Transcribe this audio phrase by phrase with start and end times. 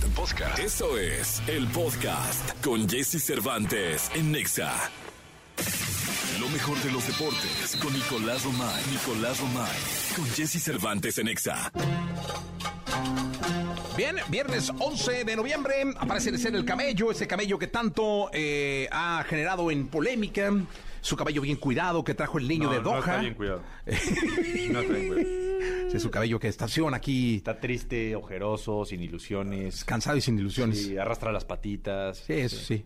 [0.00, 0.16] Podcast.
[0.16, 0.58] Podcast.
[0.58, 4.72] Eso es el podcast con Jesse Cervantes en Nexa.
[6.40, 8.82] Lo mejor de los deportes con Nicolás Romay.
[8.90, 9.76] Nicolás Romay.
[10.16, 11.70] Con Jesse Cervantes en Nexa.
[13.96, 18.88] Bien, viernes 11 de noviembre aparece de ser el camello, ese camello que tanto eh,
[18.90, 20.50] ha generado en polémica.
[21.00, 22.98] Su cabello bien cuidado que trajo el niño No, de no Doha.
[23.00, 23.62] está bien cuidado.
[23.86, 25.90] No está bien cuidado.
[25.90, 29.84] Sí, su cabello que estaciona aquí Está triste, ojeroso, sin ilusiones.
[29.84, 30.78] cansado y sin ilusiones.
[30.78, 32.24] Sí, Sí, arrastra las patitas.
[32.28, 32.84] eso sí.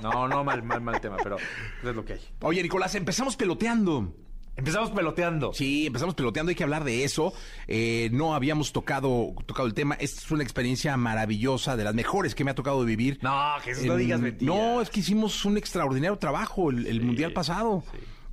[0.00, 2.20] No, no, mal, mal, mal tema, pero es lo que hay.
[2.40, 4.12] Oye, Nicolás, empezamos peloteando.
[4.56, 5.52] Empezamos peloteando.
[5.52, 7.32] Sí, empezamos peloteando, hay que hablar de eso.
[7.68, 9.94] Eh, no habíamos tocado, tocado el tema.
[9.96, 13.18] Esta es una experiencia maravillosa, de las mejores que me ha tocado vivir.
[13.22, 14.54] No, Jesús, no En- digas mentiras.
[14.56, 17.84] No, es que hicimos un extraordinario trabajo el, el mundial pasado.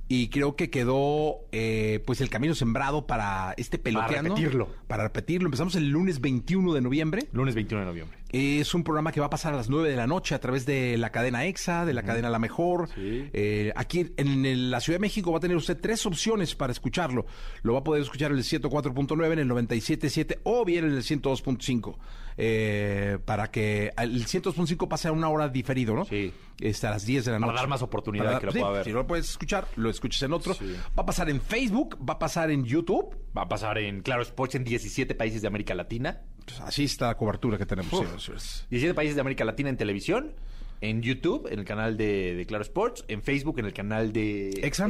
[0.06, 4.34] Y creo que quedó eh, pues el camino sembrado para este peloteando.
[4.34, 4.68] repetirlo.
[4.86, 5.46] Para repetirlo.
[5.46, 7.22] Empezamos el lunes 21 de noviembre.
[7.32, 8.18] Lunes 21 de noviembre.
[8.36, 10.66] Es un programa que va a pasar a las 9 de la noche a través
[10.66, 12.88] de la cadena EXA, de la cadena La Mejor.
[12.92, 13.28] Sí.
[13.32, 16.72] Eh, aquí en el- la Ciudad de México va a tener usted tres opciones para
[16.72, 17.26] escucharlo.
[17.62, 21.02] Lo va a poder escuchar en el 104.9, en el 97.7 o bien en el
[21.04, 21.96] 102.5.
[22.36, 26.04] Eh, para que el 102.5 pase a una hora diferido, ¿no?
[26.04, 26.32] Sí.
[26.60, 27.60] Está a las 10 de la Para noche.
[27.62, 28.84] dar más oportunidad Para que lo sí, pueda ver.
[28.84, 30.54] Si no lo puedes escuchar, lo escuchas en otro.
[30.54, 30.74] Sí.
[30.98, 33.16] Va a pasar en Facebook, va a pasar en YouTube.
[33.36, 36.22] Va a pasar en Claro Sports en 17 países de América Latina.
[36.46, 37.90] Pues así está la cobertura que tenemos.
[37.90, 38.66] Sí, eso es.
[38.70, 40.32] 17 países de América Latina en televisión.
[40.80, 43.04] En YouTube, en el canal de, de Claro Sports.
[43.08, 44.88] En Facebook, en el canal de Exa.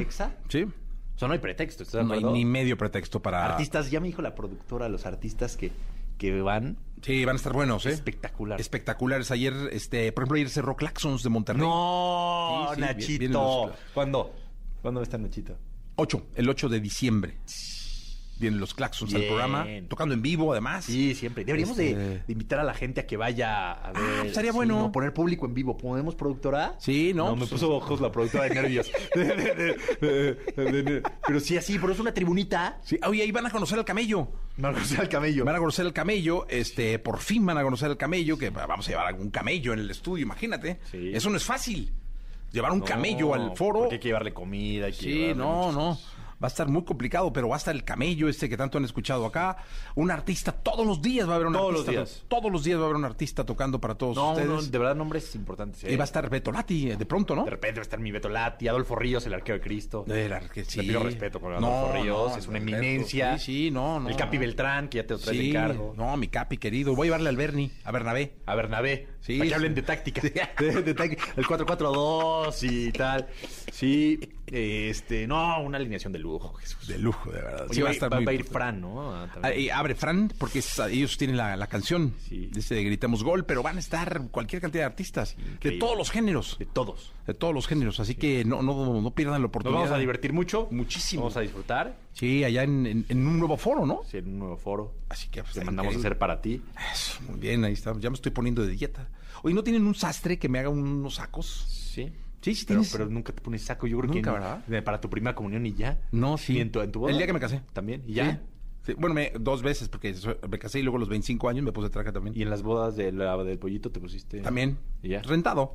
[0.48, 0.62] Sí.
[0.62, 3.44] O sea, no hay pretexto, ¿estás de No hay ni medio pretexto para.
[3.52, 5.70] Artistas, ya me dijo la productora, los artistas que,
[6.18, 6.76] que van.
[7.02, 7.90] Sí, van a estar buenos, ¿eh?
[7.90, 8.60] Espectacular.
[8.60, 9.30] Espectaculares.
[9.30, 11.62] Ayer, este, por ejemplo, ayer cerró Claxons de Monterrey.
[11.62, 13.06] No, Sí, sí, Nachito.
[13.06, 14.34] bien- bien los- ¿Cuándo?
[14.82, 15.56] ¿Cuándo va a estar Nachito?
[15.96, 17.36] 8, el 8 de diciembre.
[18.44, 19.32] Vienen los Claxons al Bien.
[19.32, 20.84] programa, tocando en vivo además.
[20.84, 21.44] Sí, siempre.
[21.44, 24.26] Deberíamos Este- de, de invitar a la gente a que vaya a ver.
[24.26, 24.78] estaría sí, bueno.
[24.78, 25.76] no, poner público en vivo.
[25.76, 26.74] ¿Podemos, productora?
[26.78, 27.26] Sí, ¿no?
[27.26, 28.90] No, me Pues- puso ojos la productora de nervios.
[31.26, 32.78] Pero sí, así, pero es una tribunita.
[32.82, 34.28] Sí, oye, ahí van a conocer al camello.
[34.56, 35.44] Marcos al camello.
[35.44, 38.86] Van a conocer al camello, este, por fin van a conocer al camello, que vamos
[38.86, 40.78] a llevar algún camello en el estudio, imagínate.
[40.90, 41.10] Sí.
[41.14, 41.92] Eso no es fácil.
[42.52, 43.80] Llevar un No, camello al foro.
[43.80, 44.86] porque hay que llevarle comida.
[44.86, 45.98] Hay que Sí, no, muchas no.
[46.42, 48.84] Va a estar muy complicado, pero va a estar el camello este que tanto han
[48.84, 49.56] escuchado acá.
[49.94, 52.04] Un artista, todos los días va a haber un Todos los artista.
[52.04, 52.24] días.
[52.28, 54.48] Todos los días va a haber un artista tocando para todos No, ustedes.
[54.48, 55.84] no, de verdad, nombres importantes.
[55.84, 55.96] ¿eh?
[55.96, 57.44] Va a estar Beto Lati, eh, de pronto, ¿no?
[57.44, 60.04] De repente va a estar mi Beto Lati, Adolfo Ríos, el arquero de Cristo.
[60.06, 60.78] Sí.
[60.80, 63.38] Le pido respeto No, Adolfo Ríos, no, es una Alberto, eminencia.
[63.38, 64.08] Sí, sí, no, no.
[64.08, 64.38] El Capi.
[64.38, 65.94] Beltrán, que ya te lo trae Sí, de encargo.
[65.96, 66.94] no, mi Capi querido.
[66.94, 68.34] Voy a llevarle al Bernie, a Bernabé.
[68.46, 69.08] A Bernabé.
[69.20, 70.20] Sí, Para que hablen de táctica.
[70.58, 71.22] De, de táctica.
[71.36, 73.26] El 4-4-2 y tal.
[73.72, 74.18] Sí.
[74.46, 76.86] Este, no, una alineación de lujo, Jesús.
[76.88, 77.64] De lujo, de verdad.
[77.66, 79.12] Oye, Sí, va a estar va- muy- va a ir Fran, ¿no?
[79.14, 79.28] Ah.
[79.42, 82.46] Ah, abre Fran, porque es- ellos tienen la, la canción Sí.
[82.52, 86.56] de Gritemos Gol, pero van a estar cualquier cantidad de artistas, de todos los géneros.
[86.58, 87.12] de todos.
[87.26, 89.80] De todos los géneros, así que no, no, no pierdan la Nos oportunidad.
[89.82, 90.68] vamos a divertir mucho.
[90.70, 91.22] Muchísimo.
[91.22, 91.96] Vamos a disfrutar.
[92.12, 94.02] Sí, allá en, en- en un nuevo foro, ¿no?
[94.10, 94.92] Sí, en un nuevo foro.
[95.08, 96.60] Así que pues, Te está mandamos a hacer para ti.
[96.92, 98.02] Eso, muy bien, ahí estamos.
[98.02, 99.08] Ya me estoy poniendo de dieta.
[99.42, 101.46] Oye, ¿no tienen un sastre que me haga unos sacos?
[101.94, 102.12] Sí.
[102.44, 102.92] Sí, sí Pero, tienes.
[102.92, 103.86] pero nunca te pones saco.
[103.86, 104.62] Yo creo Nunca, que no.
[104.66, 104.84] ¿verdad?
[104.84, 105.98] Para tu primera comunión y ya.
[106.12, 106.58] No, sí.
[106.58, 107.10] ¿Y en tu, en tu boda?
[107.12, 107.62] El día que me casé.
[107.72, 108.02] También.
[108.06, 108.32] ¿Y ya?
[108.32, 108.38] Sí.
[108.92, 110.14] Sí, Bueno, me- dos veces, porque
[110.46, 112.36] me casé y luego a los 25 años me puse traje también.
[112.36, 114.40] ¿Y en las bodas de la- del pollito te pusiste?
[114.40, 114.76] También.
[115.02, 115.22] ¿Y ya?
[115.22, 115.74] Rentado.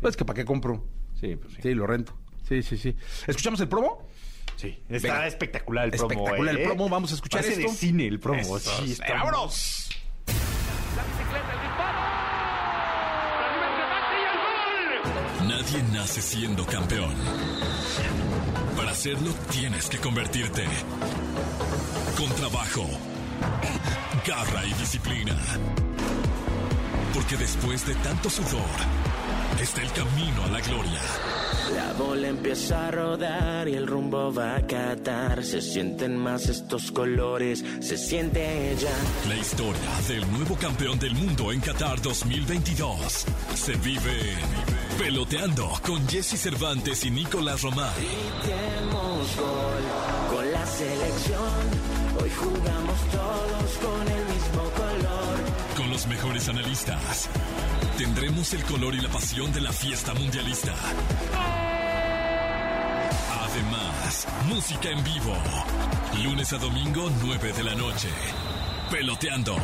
[0.00, 0.84] Pues que para qué compro.
[1.20, 1.62] Sí, pues sí.
[1.62, 2.16] Sí, lo rento.
[2.48, 2.94] Sí, sí, sí.
[3.26, 4.06] ¿Escuchamos el promo?
[4.54, 4.78] Sí.
[4.88, 5.26] Está Venga.
[5.26, 6.12] espectacular el promo.
[6.12, 6.64] Espectacular el ¿eh?
[6.64, 7.72] promo, vamos a escuchar Parece esto.
[7.72, 8.38] de cine el promo.
[8.40, 9.85] Eso, sí, sí, está ¡Vámonos!
[15.66, 17.12] Nadie nace siendo campeón.
[18.76, 20.62] Para hacerlo tienes que convertirte.
[22.16, 22.86] Con trabajo,
[24.24, 25.34] garra y disciplina.
[27.12, 28.62] Porque después de tanto sudor,
[29.60, 31.00] está el camino a la gloria.
[31.74, 35.42] La bola empieza a rodar y el rumbo va a catar.
[35.42, 38.92] Se sienten más estos colores, se siente ella.
[39.28, 43.26] La historia del nuevo campeón del mundo en Qatar 2022
[43.56, 44.36] se vive
[44.98, 47.62] peloteando con Jesse Cervantes y Nicolás.
[47.62, 51.42] Gritemos gol con la selección.
[52.20, 55.76] Hoy jugamos todos con el mismo color.
[55.76, 57.28] Con los mejores analistas,
[57.98, 60.74] tendremos el color y la pasión de la fiesta mundialista.
[63.42, 65.34] Además, música en vivo.
[66.24, 68.08] Lunes a domingo, 9 de la noche.
[68.90, 69.56] Peloteando.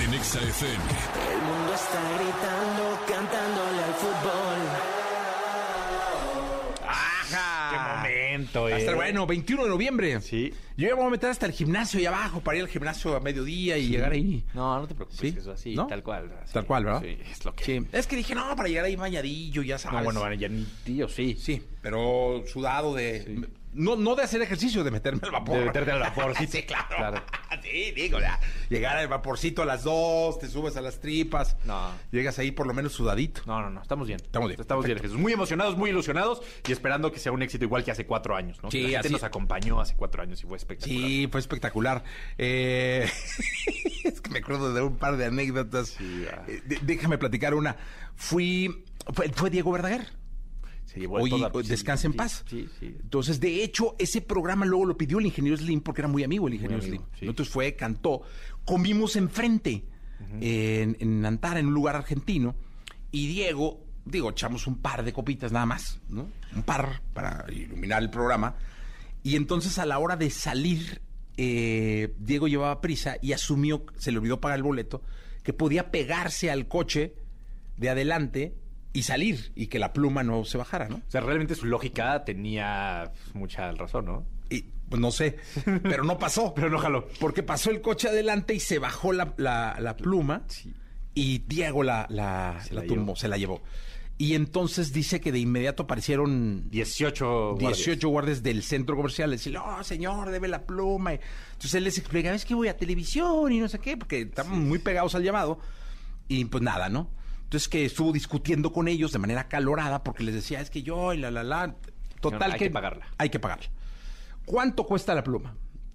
[0.00, 0.84] En Exa FM.
[1.26, 4.58] El mundo está gritando, cantándole al fútbol.
[7.70, 8.74] ¡Qué momento, eh!
[8.74, 10.20] a estar bueno, 21 de noviembre.
[10.20, 10.52] Sí.
[10.76, 13.14] Yo ya me voy a meter hasta el gimnasio ahí abajo para ir al gimnasio
[13.14, 14.44] a mediodía y llegar ahí.
[14.54, 15.34] No, no te preocupes, ¿Sí?
[15.38, 15.86] eso así, ¿No?
[15.86, 16.32] tal cual.
[16.42, 16.52] así.
[16.54, 17.02] Tal cual, ¿verdad?
[17.02, 17.64] Sí, es lo que...
[17.64, 17.86] Sí.
[17.92, 19.98] Es que dije, no, para llegar ahí bañadillo, ya sabes.
[19.98, 21.36] No, bueno, bueno, ya ni tío, sí.
[21.38, 23.48] Sí, pero sudado de...
[23.72, 25.58] No, no de hacer ejercicio, de meterme al vapor.
[25.58, 26.46] De meterte al vapor, sí.
[26.50, 26.86] sí, claro.
[26.96, 27.22] Claro.
[27.62, 28.38] Sí, digo, ya.
[28.70, 31.56] Llegar al vaporcito a las dos, te subes a las tripas.
[31.64, 31.90] No.
[32.12, 33.42] Llegas ahí por lo menos sudadito.
[33.46, 34.20] No, no, no, estamos bien.
[34.22, 35.18] Estamos bien, Estamos bien, Jesús.
[35.18, 38.58] Muy emocionados, muy ilusionados y esperando que sea un éxito igual que hace cuatro años,
[38.62, 38.70] ¿no?
[38.70, 41.00] Sí, Que la gente así- nos acompañó hace cuatro años y fue espectacular.
[41.00, 42.04] Sí, fue espectacular.
[42.38, 43.10] Eh,
[44.04, 45.88] es que me acuerdo de un par de anécdotas.
[45.88, 46.42] Sí, ah.
[46.46, 47.76] Eh, déjame platicar una.
[48.14, 48.84] Fui.
[49.12, 50.06] Fue, fue Diego Verdaguer.
[50.88, 52.44] Se llevó Oye, toda- sí, descansa en paz.
[52.48, 52.96] Sí, sí.
[53.00, 56.48] Entonces, de hecho, ese programa luego lo pidió el ingeniero Slim porque era muy amigo
[56.48, 57.28] el ingeniero amigo, Slim.
[57.28, 58.22] Entonces fue, cantó.
[58.64, 59.84] Comimos enfrente
[60.40, 62.56] en, en Antara, en un lugar argentino.
[63.12, 66.26] Y Diego, digo, echamos un par de copitas nada más, ¿no?
[66.56, 68.56] Un par para iluminar el programa.
[69.22, 71.02] Y entonces a la hora de salir,
[71.36, 75.02] eh, Diego llevaba prisa y asumió, se le olvidó pagar el boleto,
[75.42, 77.14] que podía pegarse al coche
[77.76, 78.54] de adelante
[78.92, 80.96] y salir y que la pluma no se bajara, ¿no?
[80.96, 84.26] O sea, realmente su lógica tenía pues, mucha razón, ¿no?
[84.50, 85.36] Y pues no sé,
[85.82, 86.54] pero no pasó.
[86.56, 87.06] Pero no jaló.
[87.20, 90.72] Porque pasó el coche adelante y se bajó la, la- la pluma Sí.
[91.14, 93.62] y Diego la, la, Se la tumbó, se la llevó.
[94.20, 97.76] Y entonces dice que de inmediato aparecieron 18 guardias.
[97.76, 99.30] 18 guardias del centro comercial.
[99.30, 101.12] Decir, no, señor, debe la pluma.
[101.12, 104.66] Entonces él les explica, es que voy a televisión y no sé qué, porque estaban
[104.66, 105.60] muy pegados al llamado.
[106.26, 107.10] Y pues nada, ¿no?
[107.48, 111.14] Entonces que estuvo discutiendo con ellos de manera calorada porque les decía, es que yo
[111.14, 111.76] y la, la, la.
[112.20, 113.06] Total hay que pagarla.
[113.16, 113.70] Hay que pagarla.
[114.44, 115.54] ¿Cuánto cuesta la pluma?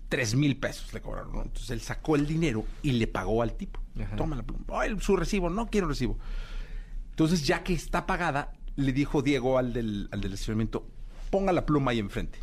[0.10, 1.44] Tres mil pesos le cobraron, ¿no?
[1.44, 3.80] Entonces él sacó el dinero y le pagó al tipo.
[4.02, 4.16] Ajá.
[4.16, 4.66] Toma la pluma.
[4.70, 6.18] Ay, su recibo, no quiero recibo.
[7.12, 10.88] Entonces, ya que está pagada, le dijo Diego al del, al del estacionamiento,
[11.30, 12.40] ponga la pluma ahí enfrente.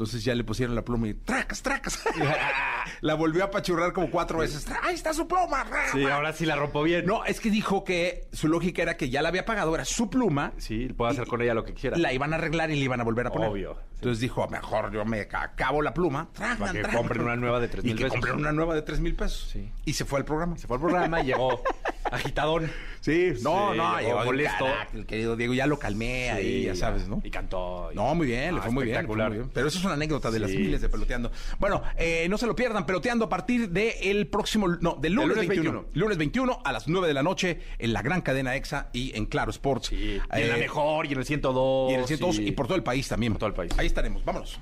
[0.00, 2.02] Entonces ya le pusieron la pluma y tracas, tracas.
[3.02, 4.66] la volvió a apachurrar como cuatro veces.
[4.82, 5.66] Ahí está su pluma.
[5.92, 7.04] Sí, ahora sí la rompo bien.
[7.04, 10.08] No, es que dijo que su lógica era que ya la había pagado, era su
[10.08, 10.54] pluma.
[10.56, 11.98] Sí, puedo hacer con ella lo que quiera.
[11.98, 13.50] La iban a arreglar y le iban a volver a poner.
[13.50, 13.80] Obvio, sí.
[13.96, 16.30] Entonces dijo, mejor yo me acabo la pluma.
[16.32, 16.96] Para Tragan, que tragan.
[16.98, 18.14] compren una nueva de tres Y mil que pesos.
[18.14, 19.50] compren una nueva de tres mil pesos.
[19.52, 19.70] Sí.
[19.84, 20.56] Y se fue al programa.
[20.56, 21.62] Se fue al programa y llegó
[22.10, 22.70] agitadón.
[23.00, 24.66] Sí, no, Sí, no, llegó molesto.
[24.92, 27.20] El querido Diego ya lo calmé ahí, ya sabes, ¿no?
[27.24, 27.88] Y cantó.
[27.92, 29.50] y- No, muy bien, le Ah, fue muy bien, muy bien.
[29.54, 31.30] Pero eso es una anécdota de las miles de peloteando.
[31.58, 35.48] Bueno, eh, no se lo pierdan, peloteando a partir del próximo, no, del lunes, lunes
[35.48, 35.72] 21.
[35.82, 36.00] 21.
[36.04, 39.24] Lunes 21 a las 9 de la noche en la gran cadena EXA y en
[39.26, 39.92] Claro Sports.
[39.92, 41.90] Y en la Eh, mejor, y en el 102.
[41.90, 43.32] Y en el 102 y por todo el país también.
[43.32, 43.72] Por todo el país.
[43.78, 44.58] Ahí estaremos, vámonos.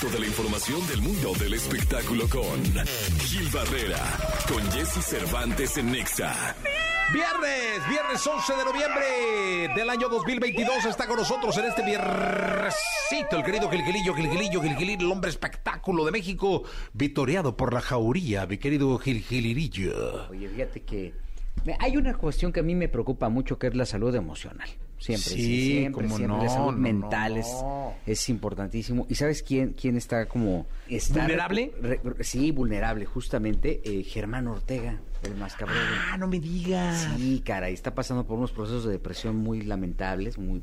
[0.00, 2.64] Toda la información del mundo del espectáculo con
[3.18, 3.98] Gil Barrera,
[4.48, 6.56] con Jesse Cervantes en Nexa.
[7.12, 13.44] Viernes, viernes 11 de noviembre del año 2022 está con nosotros en este viernesito el
[13.44, 16.62] querido Gilgilillo, Gilgilillo, Gilgilillo, el hombre espectáculo de México,
[16.94, 20.30] vitoreado por la jauría, mi querido Gilgilirillo.
[20.30, 21.12] Oye, fíjate que
[21.78, 24.70] hay una cuestión que a mí me preocupa mucho que es la salud emocional.
[25.00, 26.36] Siempre, Sí, siempre, cómo siempre.
[26.36, 27.40] no, la salud no, mental no.
[27.40, 29.06] Es, es importantísimo.
[29.08, 30.66] ¿Y sabes quién, quién está como...
[30.90, 31.72] Está ¿Vulnerable?
[31.80, 33.80] re- re- sí, vulnerable, justamente.
[33.82, 35.78] eh, Germán Ortega, el más cabrón.
[36.12, 37.08] Ah, no me digas.
[37.16, 40.62] Sí, caray, está pasando por unos procesos de depresión muy lamentables, muy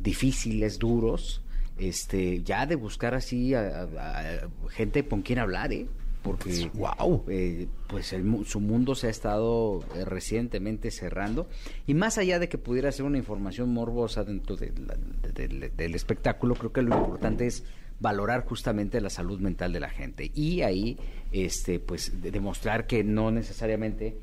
[0.00, 1.42] difíciles, duros.
[1.78, 5.86] Este, ya de buscar así a, a- a gente con quien hablar, ¿eh?
[6.22, 7.24] Porque Guau.
[7.28, 11.48] eh, pues el su mundo se ha estado eh, recientemente cerrando
[11.86, 15.76] y más allá de que pudiera ser una información morbosa dentro de la- de- del-
[15.76, 17.64] del espectáculo, creo que lo importante es
[17.98, 20.96] valorar justamente la salud mental de la gente y ahí
[21.32, 24.16] este pues de- demostrar que no necesariamente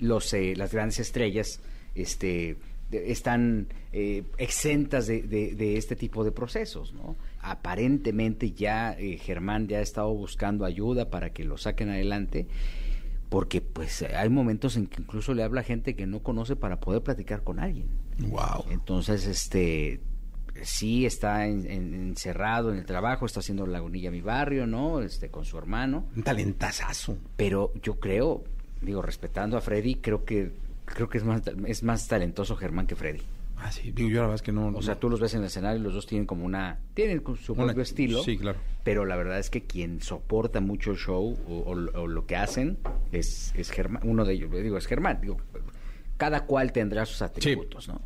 [0.00, 1.60] los eh, las grandes estrellas
[1.94, 2.56] este
[2.90, 7.16] están eh, exentas de, de- de este tipo de procesos, ¿no?
[7.44, 12.46] Aparentemente ya eh, Germán ya ha estado buscando ayuda para que lo saquen adelante,
[13.28, 17.02] porque pues hay momentos en que incluso le habla gente que no conoce para poder
[17.02, 17.86] platicar con alguien.
[18.18, 18.64] Wow.
[18.70, 20.00] Entonces, este,
[20.62, 25.00] sí está en- en- encerrado en el trabajo, está haciendo Lagunilla mi barrio, ¿no?
[25.02, 26.06] Este, con su hermano.
[26.16, 27.18] Un talentazazo.
[27.36, 28.44] Pero yo creo,
[28.80, 30.52] digo, respetando a Freddy, creo que
[30.86, 33.20] creo que es más es más talentoso Germán que Freddy.
[33.66, 34.66] Ah, sí, digo yo la verdad es que no.
[34.76, 37.22] O sea, tú los ves en el escenario y los dos tienen como una tienen
[37.42, 38.22] su Una- propio estilo.
[38.22, 38.58] sí, claro.
[38.82, 42.36] Pero la verdad es que quien soporta mucho el show o, o- o lo que
[42.36, 42.76] hacen
[43.10, 45.38] es, es Germán, uno de ellos, digo, es Germán, digo,
[46.18, 48.02] cada cual tendrá sus atributos, ¿no?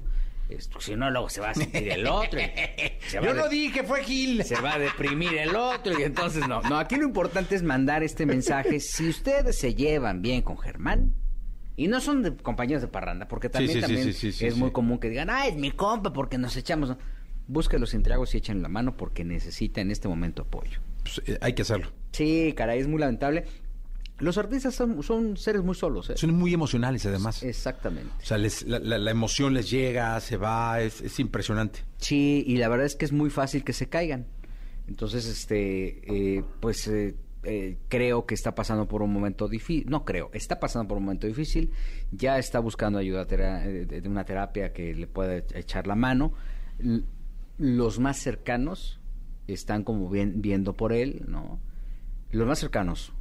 [0.49, 2.39] Esto, si no, luego se va a sentir el otro.
[2.41, 2.45] y
[3.09, 4.45] se va Yo no de- dije, fue Gil.
[4.45, 6.63] se va a deprimir el otro y entonces no.
[6.63, 8.79] No, aquí lo importante es mandar este mensaje.
[8.81, 11.15] Si ustedes se llevan bien con Germán
[11.79, 14.45] y no son de compañeros de parranda, porque también, sí, sí, también sí, sí, sí,
[14.47, 16.95] es muy común que digan, ah, es mi compa porque nos echamos.
[17.47, 20.81] busquen los Intriagos y echen la mano porque necesita en este momento apoyo.
[21.03, 21.89] Pues, eh, hay que hacerlo.
[22.13, 23.45] Sí, caray, es muy lamentable.
[24.19, 26.15] Los artistas son, son seres muy solos, ¿eh?
[26.17, 27.43] Son muy emocionales además.
[27.45, 28.11] Exactamente.
[28.21, 31.85] O sea, les- la, la- la emoción les llega, se va, es, es impresionante.
[31.99, 34.27] Sí, y la verdad es que es muy fácil que se caigan.
[34.89, 36.89] Entonces, este, eh, pues
[37.51, 39.89] eh, creo que está pasando por un momento difícil.
[39.89, 41.73] No creo, está pasando por un momento difícil.
[42.13, 46.35] Ya está buscando ayuda eh, de una terapia que le pueda e- echar la mano.
[47.57, 49.01] Los más cercanos
[49.47, 51.59] están como viendo por él, ¿no?
[52.31, 53.15] Los más cercanos.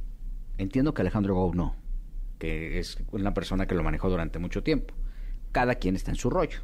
[0.58, 1.74] Entiendo que Alejandro Gou no,
[2.38, 4.92] que es una persona que lo manejó durante mucho tiempo.
[5.52, 6.60] Cada quien está en su rollo.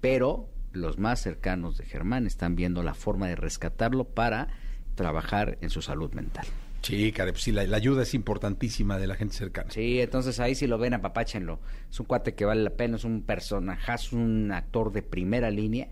[0.00, 4.48] Pero los más cercanos de Germán están viendo la forma de rescatarlo para
[4.96, 6.46] trabajar en su salud mental.
[6.82, 9.70] Sí, pues sí, la, la ayuda es importantísima de la gente cercana.
[9.70, 11.60] Sí, entonces ahí si lo ven, apapáchenlo.
[11.90, 15.88] Es un cuate que vale la pena, es un personajazo, un actor de primera línea.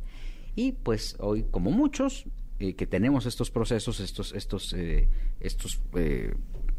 [0.54, 2.24] Y pues hoy, como muchos,
[2.58, 5.08] eh, que tenemos estos procesos, estos, estos, eh,
[5.40, 6.34] estos eh,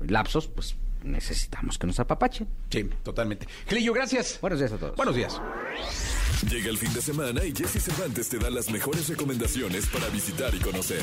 [0.08, 2.48] lapsos, pues necesitamos que nos apapachen.
[2.70, 3.48] Sí, totalmente.
[3.68, 4.40] Clillo, gracias.
[4.42, 4.96] Buenos días a todos.
[4.96, 5.40] Buenos días.
[6.46, 10.53] Llega el fin de semana y Jesse Cervantes te da las mejores recomendaciones para visitar
[10.53, 11.01] y conocer.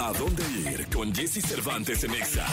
[0.00, 2.44] ¿A dónde ir con Jesse Cervantes en Exa?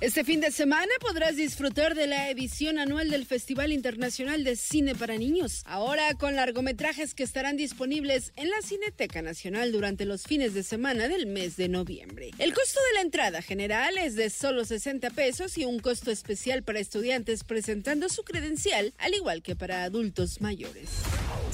[0.00, 4.94] Este fin de semana podrás disfrutar de la edición anual del Festival Internacional de Cine
[4.94, 5.62] para Niños.
[5.66, 11.06] Ahora con largometrajes que estarán disponibles en la Cineteca Nacional durante los fines de semana
[11.06, 12.30] del mes de noviembre.
[12.38, 16.62] El costo de la entrada general es de solo 60 pesos y un costo especial
[16.62, 20.88] para estudiantes presentando su credencial, al igual que para adultos mayores.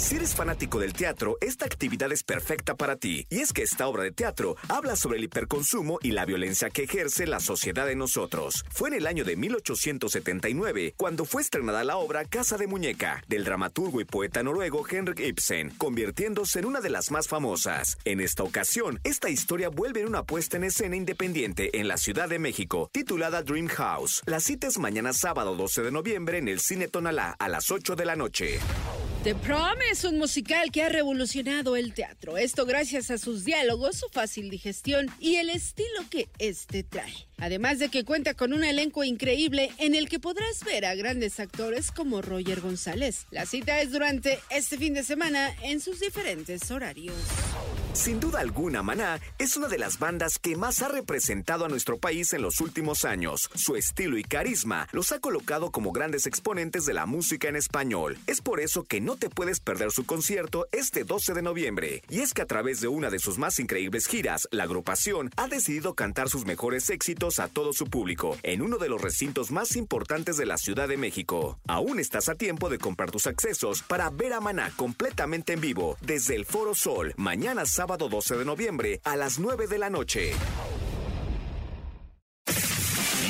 [0.04, 3.26] Si eres fanático del teatro, esta actividad es perfecta para ti.
[3.30, 6.82] Y es que esta obra de teatro habla sobre el hiperconsumo y la violencia que
[6.82, 8.66] ejerce la sociedad en nosotros.
[8.70, 13.44] Fue en el año de 1879 cuando fue estrenada la obra Casa de Muñeca, del
[13.44, 17.96] dramaturgo y poeta noruego Henrik Ibsen, convirtiéndose en una de las más famosas.
[18.04, 22.28] En esta ocasión, esta historia vuelve en una puesta en escena independiente en la Ciudad
[22.28, 24.20] de México, titulada Dream House.
[24.26, 27.96] La cita es mañana sábado 12 de noviembre en el Cine Tonalá a las 8
[27.96, 28.60] de la noche.
[29.24, 32.36] The Prom es un musical que ha revolucionado el teatro.
[32.36, 37.26] Esto gracias a sus diálogos, su fácil digestión y el estilo que este trae.
[37.38, 41.40] Además de que cuenta con un elenco increíble en el que podrás ver a grandes
[41.40, 43.26] actores como Roger González.
[43.30, 47.14] La cita es durante este fin de semana en sus diferentes horarios.
[47.94, 51.96] Sin duda alguna, Maná es una de las bandas que más ha representado a nuestro
[51.96, 53.48] país en los últimos años.
[53.54, 58.18] Su estilo y carisma los ha colocado como grandes exponentes de la música en español.
[58.26, 62.02] Es por eso que no te puedes perder su concierto este 12 de noviembre.
[62.10, 65.46] Y es que a través de una de sus más increíbles giras, la agrupación ha
[65.46, 69.76] decidido cantar sus mejores éxitos a todo su público en uno de los recintos más
[69.76, 71.58] importantes de la Ciudad de México.
[71.66, 75.96] Aún estás a tiempo de comprar tus accesos para ver a Maná completamente en vivo
[76.02, 80.32] desde el Foro Sol mañana sábado 12 de noviembre a las 9 de la noche.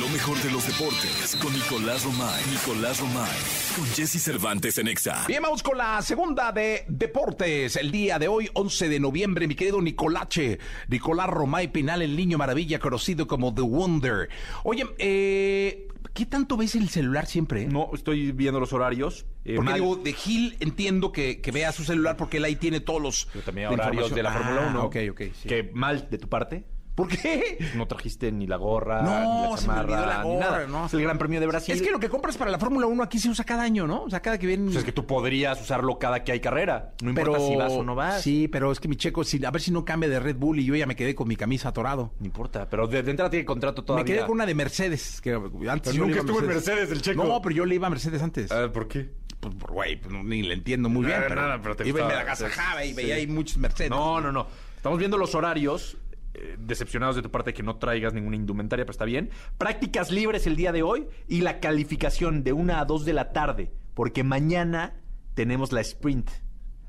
[0.05, 2.43] Lo mejor de los deportes con Nicolás Romay.
[2.51, 3.31] Nicolás Romay.
[3.75, 5.25] Con Jesse Cervantes en Exa.
[5.27, 7.77] Bien, vamos con la segunda de deportes.
[7.77, 10.59] El día de hoy, 11 de noviembre, mi querido Nicolache,
[10.89, 14.29] Nicolás Romay Pinal, el niño maravilla, conocido como The Wonder.
[14.65, 17.63] Oye, eh, ¿qué tanto ves el celular siempre?
[17.63, 17.69] eh?
[17.71, 19.25] No, estoy viendo los horarios.
[19.47, 19.81] eh, Porque mal.
[19.81, 23.29] digo, de Gil entiendo que, que vea su celular porque él ahí tiene todos los...
[23.33, 24.85] Pero también la horarios de la Fórmula Ah, 1.
[24.85, 25.49] ok, ok, sí.
[25.49, 26.65] Que mal de tu parte.
[26.95, 27.59] ¿Por qué?
[27.75, 29.11] No trajiste ni la gorra, No,
[29.47, 30.67] ni la se me olvidó chamarra, la ni gorra, nada.
[30.69, 30.87] no.
[30.87, 31.75] Es el Gran Premio de Brasil.
[31.75, 34.05] Es que lo que compras para la Fórmula 1 aquí se usa cada año, ¿no?
[34.05, 34.65] O sea, cada que viene...
[34.67, 36.93] Pues es que tú podrías usarlo cada que hay carrera.
[37.03, 38.23] No importa si vas o no vas.
[38.23, 40.61] Sí, pero es que mi checo, si, a ver si no cambia de Red Bull
[40.61, 42.13] y yo ya me quedé con mi camisa atorado.
[42.21, 44.05] No importa, pero de, de entrada tiene contrato todavía.
[44.05, 47.03] Me quedé con una de Mercedes, que antes Pero yo nunca estuvo en Mercedes, el
[47.03, 47.25] Checo.
[47.25, 48.53] No, pero yo le iba a Mercedes antes.
[48.53, 49.11] A ver, ¿por qué?
[49.41, 51.19] Pues, por- güey, pues, ni le entiendo muy bien.
[51.27, 52.95] Pero, nada, pero te iba y me la agasajaba y Sí.
[52.95, 53.91] veía ahí muchos Mercedes.
[53.91, 54.47] No, no, no.
[54.77, 55.97] Estamos viendo los horarios.
[56.35, 59.31] Eh, decepcionados de tu parte que no traigas ninguna indumentaria, pero está bien.
[59.59, 63.33] Prácticas libres el día de hoy y la calificación de 1 a 2 de la
[63.33, 64.95] tarde, porque mañana
[65.35, 66.31] tenemos la sprint.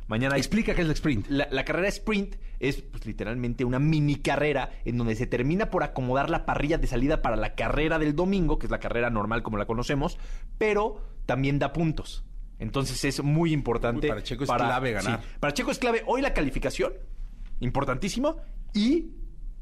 [0.08, 1.28] Mañana hay- Explica qué es el sprint.
[1.30, 5.84] La, la carrera sprint es pues, literalmente una mini carrera en donde se termina por
[5.84, 9.42] acomodar la parrilla de salida para la carrera del domingo, que es la carrera normal
[9.42, 10.20] como la conocemos,
[10.60, 12.24] pero también da puntos.
[12.60, 14.06] Entonces es muy importante.
[14.08, 15.22] Uy, para Checo es clave ganar.
[15.22, 16.94] sí, para Checo es clave hoy la calificación,
[17.60, 18.38] importantísimo,
[18.74, 19.08] y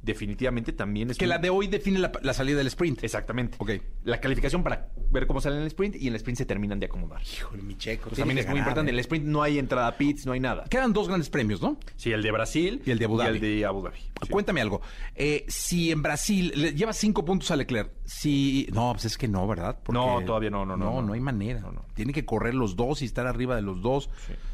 [0.04, 3.04] definitivamente también es Que la de hoy define la, la salida del sprint.
[3.04, 3.58] Exactamente.
[3.60, 3.72] Ok.
[4.04, 6.80] La calificación para ver cómo sale en el sprint y en el sprint se terminan
[6.80, 7.22] de acomodar.
[7.22, 8.10] Híjole, mi checo.
[8.10, 8.92] Pues también es muy importante.
[8.92, 10.66] En el sprint no hay entrada a pits, no hay nada.
[10.66, 11.78] Quedan dos grandes premios, ¿no?
[11.96, 13.32] Sí, el de Brasil Y el de Abu Dhabi.
[13.32, 13.98] Y el de Abu Dhabi.
[13.98, 14.30] Sí.
[14.30, 14.82] Cuéntame algo.
[15.16, 19.28] Eh, si en Brasil le lleva cinco puntos a Leclerc, si no, pues es que
[19.28, 19.80] no, ¿verdad?
[19.90, 21.14] No, todavía no, no, no, no, no.
[21.14, 21.62] hay manera.
[21.62, 21.86] No, no.
[21.94, 24.10] Tiene que correr los dos y estar arriba de los dos.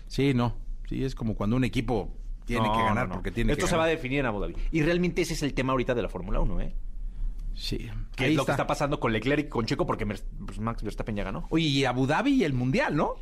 [0.08, 0.56] Sí, no.
[0.88, 2.19] Sí, es como cuando un equipo
[2.50, 3.14] Tiene No, que ganar no, no.
[3.16, 4.56] porque tiene Esto que se va a definir en Abu Dhabi.
[4.72, 6.74] Y realmente ese es el tema ahorita de la Fórmula 1, ¿eh?
[7.54, 7.90] Sí.
[8.18, 11.16] Ahí es lo que está pasando con Leclerc y con Checo porque pues, Max Verstappen
[11.16, 11.46] ya ganó.
[11.50, 13.16] Oye, y Abu Dhabi y el Mundial, ¿no?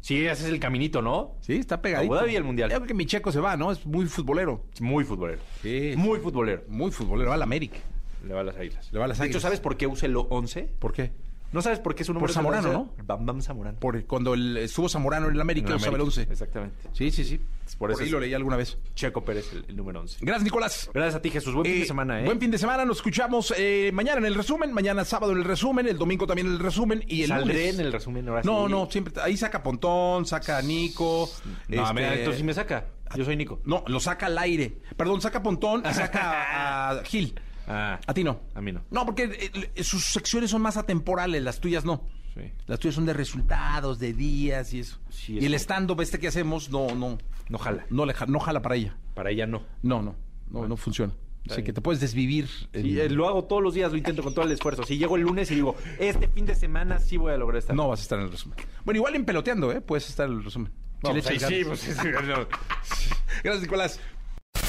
[0.00, 1.32] Sí, ese es el caminito, ¿no?
[1.40, 2.12] Sí, está pegadito.
[2.14, 2.70] Abu Dhabi y el Mundial.
[2.70, 3.72] Yo creo que mi checo se va, ¿no?
[3.72, 4.64] Es muy futbolero.
[4.80, 5.40] Muy futbolero.
[5.62, 5.92] Sí.
[5.96, 6.62] Muy futbolero.
[6.68, 7.30] Muy futbolero.
[7.30, 7.78] Va al América.
[8.26, 8.90] Le va a las águilas.
[8.92, 9.42] Le va a las de hecho, Águilas.
[9.42, 10.68] ¿sabes por qué usa el 11?
[10.78, 11.10] ¿Por qué?
[11.52, 13.02] ¿No sabes por qué su número Por es el Zamorano, 11?
[13.02, 13.78] Bam Bam Zamorano.
[13.80, 16.32] Por cuando el- estuvo Zamorano en el América, usaba el América, 11.
[16.32, 16.76] Exactamente.
[16.92, 17.38] Sí, sí, sí.
[17.78, 18.78] Por Por, eso ahí es- lo leí alguna vez.
[18.94, 20.18] Checo Pérez, el, el número 11.
[20.20, 20.90] Gracias, Nicolás.
[20.94, 21.52] Gracias a ti, Jesús.
[21.54, 22.24] Buen fin Eh, de semana, ¿eh?
[22.24, 22.84] Buen fin de semana.
[22.84, 24.72] Nos escuchamos eh, mañana en el resumen.
[24.72, 25.88] Mañana sábado en el resumen.
[25.88, 27.04] El domingo también en el resumen.
[27.08, 28.72] Y el Saldré lunes- en el resumen ahora No, sí.
[28.72, 29.14] no, siempre.
[29.22, 31.28] Ahí saca Pontón, saca Nico.
[31.68, 32.86] No, este, mira, entonces sí me saca.
[33.16, 33.60] Yo soy Nico.
[33.64, 34.78] No, lo saca al aire.
[34.96, 37.34] Perdón, saca Pontón y saca a Gil.
[37.72, 38.40] Ah, A ti no.
[38.54, 38.82] a mí no.
[38.90, 42.08] No, porque eh, sus secciones son más atemporales, las tuyas no.
[42.34, 42.40] Sí.
[42.66, 44.98] Las tuyas son de resultados, de días y eso.
[45.08, 47.86] Sí, y el stand-up este que hacemos no, no, No jala.
[47.90, 48.96] no, le no jala para ella.
[49.14, 49.62] Para ella no.
[49.82, 50.16] No, no,
[50.50, 51.12] no, no funciona.
[51.46, 51.66] Así bien.
[51.66, 52.48] que te puedes desvivir.
[52.74, 54.82] Sí, eh, lo hago todos los días, lo intento con todo el esfuerzo.
[54.82, 57.74] Si llego el lunes y digo, este fin de semana sí voy a lograr estar.
[57.76, 58.58] No vas a estar en el resumen.
[58.84, 59.80] Bueno, igual en peloteando, ¿eh?
[59.80, 60.72] Puedes estar en el resumen.
[61.02, 61.80] Le pues ahí echas sí, ganas.
[61.80, 62.46] pues sí, no.
[63.44, 64.00] Gracias, Nicolás.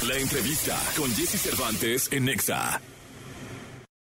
[0.08, 2.80] La entrevista con Jesse Cervantes en Nexa.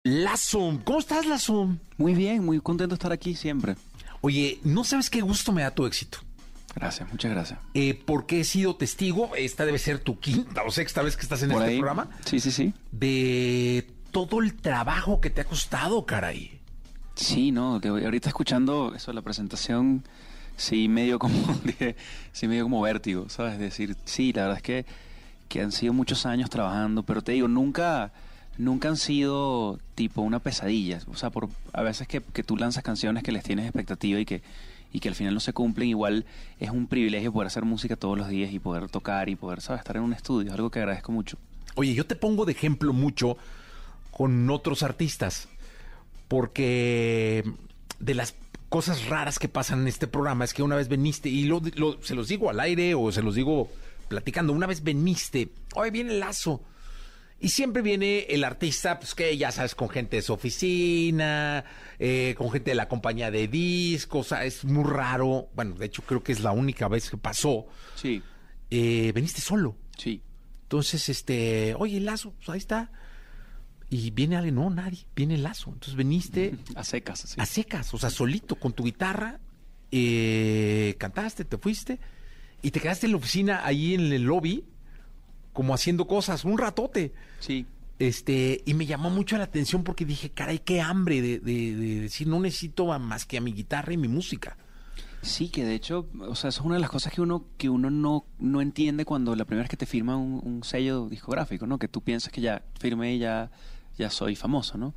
[0.07, 1.75] Lazo, ¿cómo estás, Lazo?
[1.97, 3.75] Muy bien, muy contento de estar aquí siempre.
[4.21, 6.19] Oye, no sabes qué gusto me da tu éxito.
[6.75, 7.59] Gracias, muchas gracias.
[7.73, 11.43] Eh, porque he sido testigo, esta debe ser tu quinta o sexta vez que estás
[11.43, 11.79] en Por este ahí.
[11.79, 12.75] programa, Sí, sí, sí.
[12.93, 16.61] de todo el trabajo que te ha costado, caray.
[17.15, 20.05] Sí, no, de- ahorita escuchando eso, la presentación,
[20.59, 21.35] sí medio como,
[21.65, 21.97] dije,
[22.33, 23.59] sí medio como vértigo, ¿sabes?
[23.59, 24.87] Decir, sí, la verdad es que,
[25.49, 28.13] que han sido muchos años trabajando, pero te digo, nunca,
[28.59, 31.01] nunca han sido tipo una pesadilla.
[31.09, 34.25] O sea, por a veces que, que tú lanzas canciones que les tienes expectativa y
[34.25, 34.43] que,
[34.93, 36.25] y que al final no se cumplen, igual
[36.61, 39.81] es un privilegio poder hacer música todos los días y poder tocar y poder, ¿sabes?
[39.81, 41.37] Estar en un estudio, es algo que agradezco mucho.
[41.75, 43.37] Oye, yo te pongo de ejemplo mucho
[44.13, 45.49] con otros artistas,
[46.29, 47.45] porque
[47.99, 48.37] de las
[48.69, 51.61] cosas raras que pasan en este programa es que una vez veniste, y lo,
[52.03, 53.69] se los digo al aire o se los digo
[54.09, 56.61] platicando, una vez veniste, hoy viene Lazo,
[57.45, 61.65] y siempre viene el artista, pues que ya sabes, con gente de su oficina,
[61.99, 65.87] eh, con gente de la compañía de discos, o sea, es muy raro, bueno, de
[65.87, 68.23] hecho creo que es la única vez que pasó, Sí,
[68.71, 69.77] eh, veniste solo.
[69.99, 70.23] sí.
[70.63, 72.91] Entonces, este, oye, Lazo, pues ahí está.
[73.91, 75.71] Y viene alguien, no, nadie, viene Lazo.
[75.71, 77.37] Entonces viniste A secas, sí.
[77.39, 79.39] a secas, o sea, solito, con tu guitarra,
[79.93, 82.01] eh, cantaste, te fuiste
[82.63, 84.65] y te quedaste en la oficina, ahí en el lobby,
[85.55, 87.15] como haciendo cosas, un ratote.
[87.41, 87.65] Sí.
[87.99, 92.01] Este, y me llamó mucho la atención porque dije, caray, qué hambre de, de- de
[92.01, 94.57] decir, no necesito más que a mi guitarra y mi música.
[95.23, 97.71] Sí, que de hecho, o sea, eso es una de las cosas que uno que
[97.71, 101.67] uno no, no entiende cuando la primera vez que te firma un, un sello discográfico,
[101.67, 101.79] ¿no?
[101.79, 103.51] Que tú piensas que ya firmé y ya,
[103.97, 104.93] ya soy famoso, ¿no?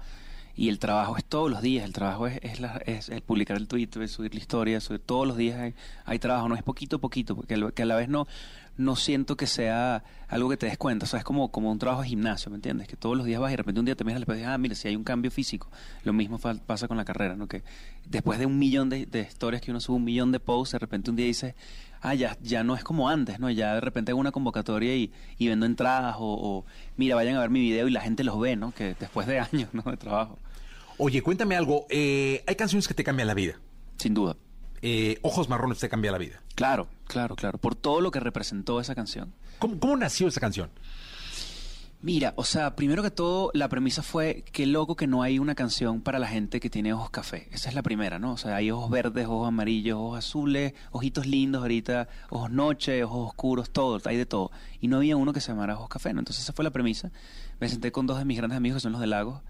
[0.54, 3.56] Y el trabajo es todos los días, el trabajo es, es, la- es el publicar
[3.58, 6.64] el tweet, es subir la historia, subir, todos los días hay, hay trabajo, no es
[6.64, 8.28] poquito a poquito, porque que a la vez no,
[8.78, 11.80] no siento que sea algo que te des cuenta, o sea, es como, como un
[11.80, 12.88] trabajo de gimnasio, ¿me entiendes?
[12.88, 14.40] Que todos los días vas y de repente un día te miras al espejo y
[14.40, 15.70] dices, ah, mira, si hay un cambio físico,
[16.04, 17.48] lo mismo pasa con la carrera, ¿no?
[17.48, 17.64] Que
[18.06, 20.80] después de un millón de, de historias que uno sube, un millón de posts, de
[20.80, 21.56] repente un día dices,
[22.02, 23.50] ah, ya, ya no es como antes, ¿no?
[23.50, 27.40] Ya de repente hago una convocatoria y, y vendo entradas o, o, mira, vayan a
[27.40, 28.72] ver mi video y la gente los ve, ¿no?
[28.74, 29.82] Que después de años, ¿no?
[29.84, 30.38] De trabajo.
[30.98, 33.60] Oye, cuéntame algo, eh, hay canciones que te cambian la vida.
[33.98, 34.36] Sin duda.
[34.82, 36.42] Eh, Ojos Marrones te cambia la vida.
[36.56, 37.58] Claro, claro, claro.
[37.58, 39.34] Por todo lo que representó esa canción.
[39.60, 40.70] ¿Cómo, cómo nació esa canción?
[42.00, 45.56] Mira, o sea, primero que todo, la premisa fue qué loco que no hay una
[45.56, 47.48] canción para la gente que tiene ojos café.
[47.52, 48.34] Esa es la primera, ¿no?
[48.34, 53.30] O sea, hay ojos verdes, ojos amarillos, ojos azules, ojitos lindos ahorita, ojos noche, ojos
[53.30, 54.52] oscuros, todo, hay de todo.
[54.80, 56.20] Y no había uno que se llamara ojos café, ¿no?
[56.20, 57.10] Entonces esa fue la premisa.
[57.60, 59.42] Me senté con dos de mis grandes amigos, que son los de Lagos,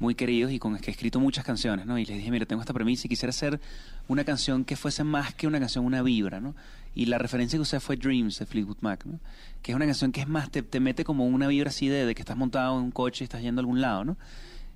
[0.00, 1.96] muy queridos y con los que he escrito muchas canciones, ¿no?
[1.96, 3.60] Y les dije, mira, tengo esta premisa y quisiera hacer
[4.08, 6.56] una canción que fuese más que una canción, una vibra, ¿no?
[6.94, 9.18] Y la referencia que usé fue Dreams de Fleetwood Mac, ¿no?
[9.62, 12.14] Que es una canción que es más, te, te mete como una vibra así de,
[12.14, 14.16] que estás montado en un coche y estás yendo a algún lado, ¿no?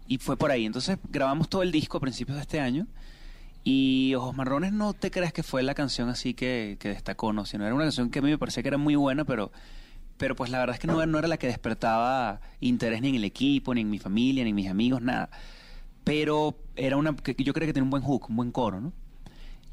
[0.09, 0.67] Y fue por ahí.
[0.67, 2.87] Entonces grabamos todo el disco a principios de este año.
[3.63, 7.45] Y Ojos Marrones no te creas que fue la canción así que, que destacó, ¿no?
[7.45, 9.53] Sino era una canción que a mí me parecía que era muy buena, pero,
[10.17, 13.15] pero pues la verdad es que no, no era la que despertaba interés ni en
[13.17, 15.31] el equipo, ni en mi familia, ni en mis amigos, nada.
[16.03, 18.93] Pero era una que yo creo que tenía un buen hook, un buen coro, ¿no?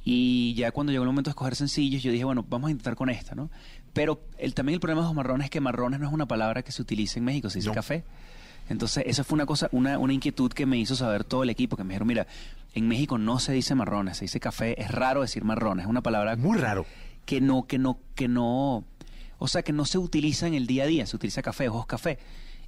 [0.07, 2.95] Y ya cuando llegó el momento de escoger sencillos, yo dije, bueno, vamos a intentar
[2.95, 3.49] con esta, ¿no?
[3.91, 6.61] Pero el, también el problema de los marrones es que marrones no es una palabra
[6.61, 7.73] que se utilice en México, se dice No.
[7.75, 8.03] café.
[8.69, 11.75] Entonces, esa fue una cosa, una, una inquietud que me hizo saber todo el equipo,
[11.75, 12.27] que me dijeron, mira,
[12.73, 16.01] en México no se dice marrones, se dice café, es raro decir marrones, es una
[16.01, 16.85] palabra Muy raro.
[17.25, 18.83] que no, que no, que no,
[19.39, 21.85] o sea, que no se utiliza en el día a día, se utiliza café, ojos
[21.87, 22.19] café.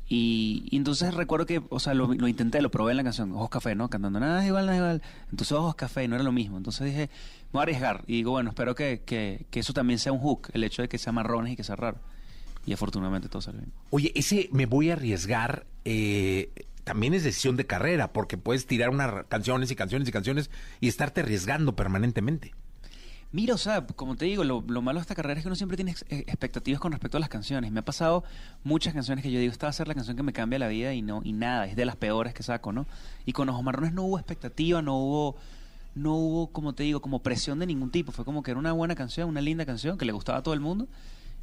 [0.09, 3.49] Y, entonces recuerdo que, o sea, lo, lo intenté, lo probé en la canción, Ojos
[3.49, 3.89] Café, ¿no?
[3.89, 5.01] Cantando nada igual, nada igual.
[5.31, 6.57] Entonces Ojos Café no era lo mismo.
[6.57, 7.09] Entonces dije,
[7.51, 8.03] me voy a arriesgar.
[8.07, 10.87] Y digo, bueno, espero que, que, que eso también sea un hook, el hecho de
[10.87, 11.99] que sea marrones y que sea raro.
[12.65, 13.73] Y afortunadamente todo salió bien.
[13.89, 16.51] Oye, ese me voy a arriesgar eh,
[16.87, 20.87] también es decisión de carrera, porque puedes tirar unas canciones y canciones y canciones y
[20.87, 22.53] estarte arriesgando permanentemente.
[23.31, 25.55] Mira, o sea, como te digo, lo, lo malo de esta carrera es que uno
[25.55, 27.71] siempre tiene eh, expectativas con respecto a las canciones.
[27.71, 28.23] Me ha pasado
[28.63, 30.69] muchas canciones que yo digo, esta va a ser la canción que me cambia la
[30.69, 32.85] vida y no y nada, es de las peores que saco, ¿no?
[33.25, 35.35] Y con Ojos Marrones no hubo expectativa, no hubo
[35.93, 38.11] no hubo, como te digo, como presión de ningún tipo.
[38.11, 40.53] Fue como que era una buena canción, una linda canción que le gustaba a todo
[40.53, 40.87] el mundo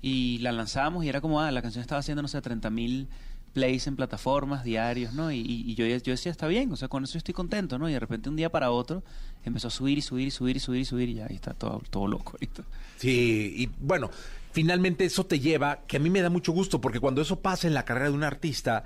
[0.01, 3.09] y la lanzamos y era como, ah, la canción estaba haciendo, no sé, 30 mil
[3.55, 5.33] plays en plataformas diarios, ¿no?
[5.33, 7.89] Y, y- yo, yo decía, está bien, o sea, con eso estoy contento, ¿no?
[7.89, 9.03] Y de repente un día para otro
[9.45, 11.81] empezó a subir y subir y subir y subir y subir y ya está todo,
[11.89, 12.65] todo loco ahorita.
[12.99, 14.11] Sí, y bueno,
[14.53, 17.67] finalmente eso te lleva, que a mí me da mucho gusto, porque cuando eso pasa
[17.67, 18.85] en la carrera de un artista,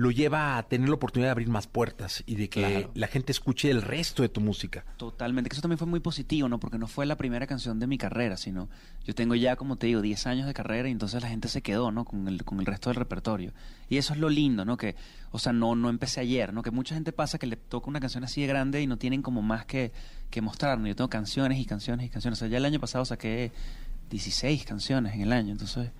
[0.00, 2.90] lo lleva a tener la oportunidad de abrir más puertas y de que Claro.
[2.94, 4.82] la gente escuche el resto de tu música.
[4.96, 6.58] Totalmente, que eso también fue muy positivo, ¿no?
[6.58, 8.70] Porque no fue la primera canción de mi carrera, sino
[9.04, 11.60] yo tengo ya, como te digo, 10 años de carrera y entonces la gente se
[11.60, 12.06] quedó, ¿no?
[12.06, 13.52] Con el, con el resto del repertorio.
[13.90, 14.78] Y eso es lo lindo, ¿no?
[14.78, 14.96] Que,
[15.32, 16.62] o sea, no, no empecé ayer, ¿no?
[16.62, 19.20] Que mucha gente pasa que le toca una canción así de grande y no tienen
[19.20, 19.92] como más que,
[20.30, 20.86] que mostrar, ¿no?
[20.86, 22.38] Yo tengo canciones y canciones y canciones.
[22.38, 23.52] O sea, ya el año pasado saqué
[24.08, 25.90] 16 canciones en el año, entonces...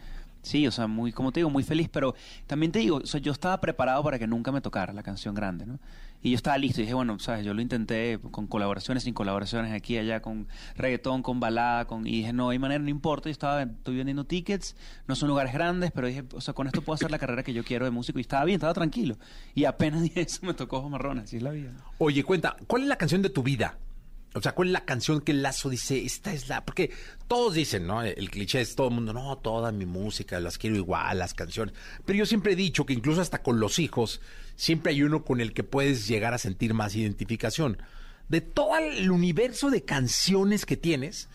[0.42, 2.14] Sí, o sea, muy, como te digo, muy feliz, pero
[2.46, 5.79] también te digo, yo estaba preparado para que nunca me tocara la canción grande, ¿no?
[6.22, 9.72] Y yo estaba listo y dije, bueno, sabes, yo lo intenté con colaboraciones, sin colaboraciones,
[9.72, 12.07] aquí, allá, con reggaetón, con balada, con...
[12.07, 14.76] y dije, no hay manera, no importa, yo estaba, estoy vendiendo tickets,
[15.07, 17.55] no son lugares grandes, pero dije, o sea, con esto puedo hacer la carrera que
[17.55, 19.16] yo quiero de músico y estaba bien, estaba tranquilo.
[19.55, 21.70] Y apenas dije eso, me tocó Marrones, así es la vida.
[21.98, 23.79] Oye, cuenta, ¿cuál es la canción de tu vida?
[24.32, 26.64] O sea, ¿cuál es la canción que Lazo dice, esta es la...
[26.64, 26.92] Porque
[27.26, 28.02] todos dicen, ¿no?
[28.02, 31.74] El cliché es todo el mundo, no, toda mi música, las quiero igual, las canciones.
[32.06, 34.20] Pero yo siempre he dicho que incluso hasta con los hijos,
[34.54, 37.78] siempre hay uno con el que puedes llegar a sentir más identificación.
[38.28, 41.28] De todo el universo de canciones que tienes,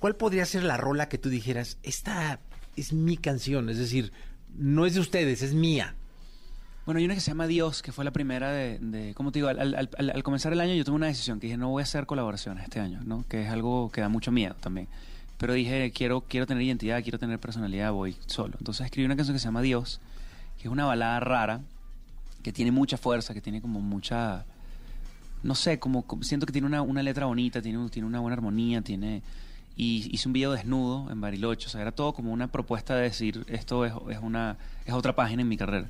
[0.00, 2.40] ¿cuál podría ser la rola que tú dijeras, esta
[2.76, 3.68] es mi canción?
[3.68, 4.10] Es decir,
[4.56, 5.96] no es de ustedes, es mía.
[6.88, 9.40] Bueno, hay una que se llama Dios, que fue la primera de, de como te
[9.40, 12.06] digo, al, comenzar el año yo tomé una decisión, que dije, no voy a hacer
[12.06, 13.26] colaboraciones este año, ¿no?
[13.28, 14.88] Que es algo que da mucho miedo también.
[15.36, 18.54] Pero dije, quiero, quiero tener identidad, quiero tener personalidad, voy solo.
[18.58, 20.00] Entonces escribí una canción que se llama Dios,
[20.56, 21.60] que es una balada rara,
[22.42, 24.46] que tiene mucha fuerza, que tiene como mucha,
[25.42, 28.80] no sé, como, siento que tiene una, letra bonita, tiene, un- tiene una buena armonía,
[28.80, 29.20] tiene...
[29.76, 33.02] Y hice un video desnudo en Bariloche, o sea, era todo como una propuesta de
[33.02, 35.86] decir, esto es, es, una, es otra página en mi carrera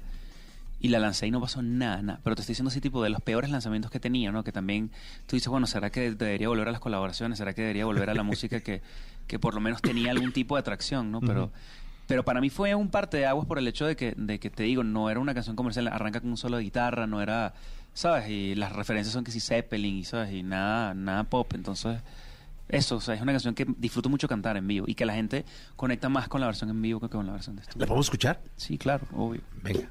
[0.80, 2.20] y la lancé y no pasó nada, nada.
[2.22, 4.44] Pero te estoy diciendo así, tipo, de los peores lanzamientos que tenía, ¿no?
[4.44, 4.90] Que también
[5.26, 7.38] tú dices, bueno, ¿será que debería volver a las colaboraciones?
[7.38, 8.82] ¿Será que debería volver a la música que,
[9.26, 11.20] que por lo menos tenía algún tipo de atracción, ¿no?
[11.20, 11.50] Pero,
[12.06, 14.50] pero para mí fue un parte de aguas por el hecho de que, de que,
[14.50, 17.54] te digo, no era una canción comercial, arranca con un solo de guitarra, no era,
[17.92, 18.28] ¿sabes?
[18.28, 20.32] Y las referencias son que sí Zeppelin, y, ¿sabes?
[20.32, 22.00] Y nada, nada pop, entonces...
[22.68, 25.14] Eso, o sea, es una canción que disfruto mucho cantar en vivo y que la
[25.14, 27.80] gente conecta más con la versión en vivo que con la versión de estudio.
[27.80, 28.42] ¿La podemos escuchar?
[28.56, 29.40] Sí, claro, obvio.
[29.62, 29.88] Venga.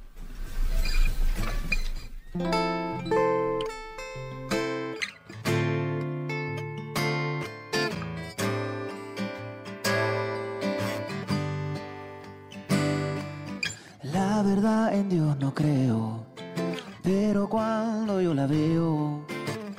[14.04, 16.26] La verdad en Dios no creo,
[17.04, 19.26] pero cuando yo la veo,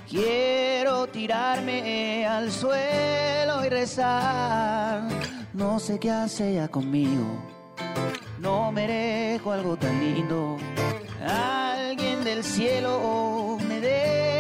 [0.09, 5.03] quiero tirarme al suelo y rezar.
[5.53, 7.25] No sé qué hace ella conmigo,
[8.41, 10.57] no merezco algo tan lindo.
[11.27, 14.38] Alguien del cielo me debe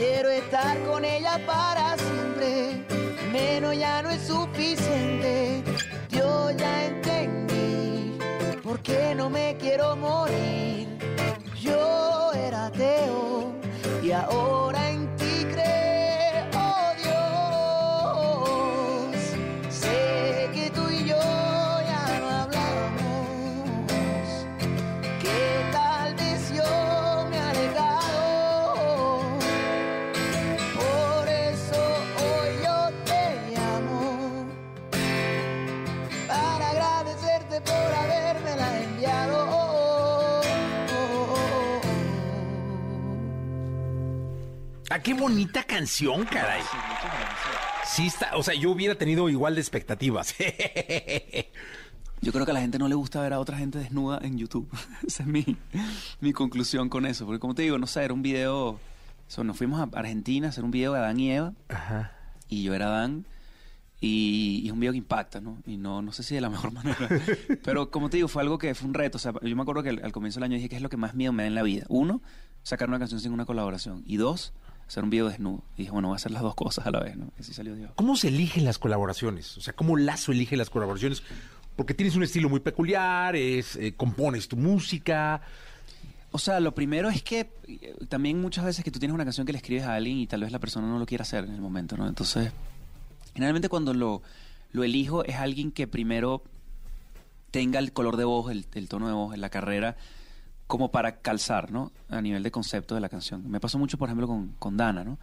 [0.00, 2.86] Quiero estar con ella para siempre,
[3.30, 5.62] menos ya no es suficiente.
[6.08, 8.16] Yo ya entendí
[8.62, 10.88] por qué no me quiero morir.
[11.60, 13.52] Yo era ateo
[14.02, 14.79] y ahora
[45.02, 46.62] Qué bonita canción, caray.
[47.86, 50.34] Sí está, o sea, yo hubiera tenido igual de expectativas.
[52.22, 54.36] Yo creo que a la gente no le gusta ver a otra gente desnuda en
[54.36, 54.68] YouTube.
[55.06, 55.56] Esa es mi,
[56.20, 57.24] mi conclusión con eso.
[57.24, 58.68] Porque como te digo, no sé, era un video...
[58.72, 58.80] o
[59.26, 61.54] sea, nos fuimos a Argentina a hacer un video de Adán y Eva.
[61.70, 62.12] Ajá.
[62.48, 63.24] Y yo era Adán.
[64.02, 65.62] Y, y es un video que impacta, ¿no?
[65.66, 67.08] Y no, no sé si de la mejor manera.
[67.64, 69.16] Pero como te digo, fue algo que fue un reto.
[69.16, 70.90] O sea, yo me acuerdo que al, al comienzo del año dije que es lo
[70.90, 71.86] que más miedo me da en la vida.
[71.88, 72.20] Uno,
[72.62, 74.02] sacar una canción sin una colaboración.
[74.04, 74.52] Y dos,
[74.90, 75.62] hacer un video desnudo.
[75.76, 77.32] Y dije, bueno, voy a hacer las dos cosas a la vez, ¿no?
[77.38, 77.92] Y así salió Dios.
[77.94, 79.56] ¿Cómo se eligen las colaboraciones?
[79.56, 81.22] O sea, ¿cómo Lazo elige las colaboraciones?
[81.76, 85.42] Porque tienes un estilo muy peculiar, es, eh, compones tu música.
[86.32, 89.46] O sea, lo primero es que eh, también muchas veces que tú tienes una canción
[89.46, 91.54] que le escribes a alguien y tal vez la persona no lo quiera hacer en
[91.54, 92.08] el momento, ¿no?
[92.08, 92.50] Entonces,
[93.32, 94.22] generalmente cuando lo,
[94.72, 96.42] lo elijo es alguien que primero
[97.52, 99.96] tenga el color de voz, el, el tono de voz la carrera,
[100.70, 101.90] como para calzar, ¿no?
[102.08, 103.50] A nivel de concepto de la canción.
[103.50, 105.18] Me pasó mucho, por ejemplo, con, con Dana, ¿no?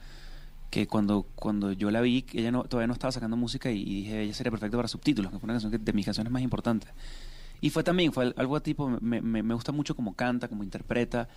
[0.69, 3.95] Que cuando, cuando yo la vi, ella no, todavía no estaba sacando música y, y
[4.01, 6.41] dije, ella sería perfecta para subtítulos, que fue una canción que, de mis canciones más
[6.41, 6.89] importantes.
[7.62, 11.29] Y fue también, fue algo tipo, me, me, me gusta mucho cómo canta, cómo interpreta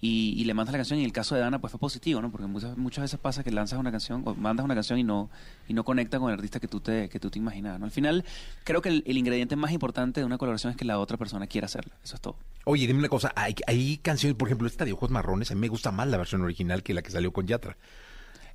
[0.00, 0.98] y, y le mandas la canción.
[0.98, 2.30] Y el caso de Dana, pues fue positivo, ¿no?
[2.30, 5.30] Porque muchas, muchas veces pasa que lanzas una canción o mandas una canción y no,
[5.68, 7.86] y no conecta con el artista que tú te, que tú te imaginabas, ¿no?
[7.86, 8.24] Al final,
[8.64, 11.46] creo que el, el ingrediente más importante de una colaboración es que la otra persona
[11.46, 11.94] quiera hacerla.
[12.02, 12.36] Eso es todo.
[12.64, 15.60] Oye, dime una cosa, hay, hay canciones, por ejemplo, esta de Ojos Marrones, a mí
[15.60, 17.76] me gusta más la versión original que la que salió con Yatra.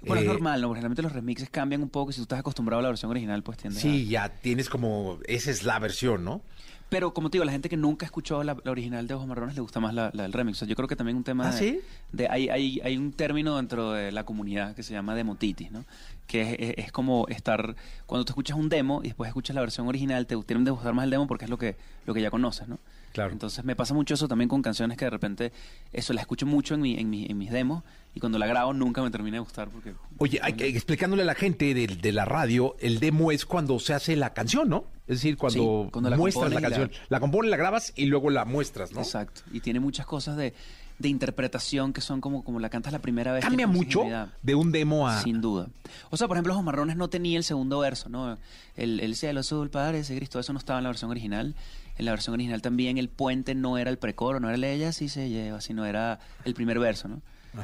[0.01, 0.69] Bueno, Eh, es normal, ¿no?
[0.69, 3.57] Generalmente los remixes cambian un poco si tú estás acostumbrado a la versión original, pues
[3.57, 3.87] tiendes a...
[3.87, 6.41] Sí, ya tienes como, esa es la versión, ¿no?
[6.87, 9.55] Pero como te digo, la gente que nunca escuchó la, la original de Ojos Marrones
[9.55, 10.57] le gusta más la, la del remix.
[10.57, 11.79] O sea, yo creo que también un tema ¿Ah, de, sí?
[12.11, 15.83] de- hay, hay, hay un término dentro de la comunidad que se llama demotitis, ¿no?
[16.27, 19.61] Que es, es- es como estar cuando tú escuchas un demo y después escuchas la
[19.61, 22.21] versión original, te tienen de gustar más el demo porque es lo que lo que
[22.21, 22.77] ya conoces, ¿no?
[23.15, 23.31] Claro.
[23.31, 25.53] Entonces me pasa mucho eso también con canciones que de repente
[25.93, 27.81] eso la escucho mucho en, mi, en, mi- en mis demos
[28.13, 31.33] y cuando la grabo nunca me termina de gustar porque Oye, hay explicándole a la
[31.35, 34.83] gente de, de la radio, el demo es cuando se hace la canción, ¿no?
[35.07, 36.91] Es decir, cuando, Sí, cuando la muestras la y la- canción.
[37.07, 37.19] La...
[37.21, 38.99] compones, la grabas y luego la muestras, ¿no?
[38.99, 39.41] Exacto.
[39.53, 40.53] Y tiene muchas cosas de,
[40.99, 43.45] de interpretación que son como, como la cantas la primera vez.
[43.45, 44.03] Cambia mucho
[44.41, 45.21] de un demo a...
[45.21, 45.67] Sin duda.
[46.09, 48.37] O sea, por ejemplo, Los Marrones no tenía el segundo verso, ¿no?
[48.75, 51.55] El, el cielo azul parece Cristo, eso no estaba en la versión original.
[51.97, 54.91] En la versión original también el puente no era el precoro, no era el ella
[54.91, 57.21] sí se lleva, sino era el primer verso, ¿no?